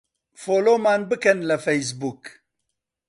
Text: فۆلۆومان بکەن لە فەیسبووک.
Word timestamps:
فۆلۆومان 0.43 1.01
بکەن 1.09 1.39
لە 1.49 1.57
فەیسبووک. 1.65 2.23